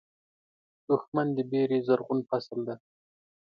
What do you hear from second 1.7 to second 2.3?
زرغون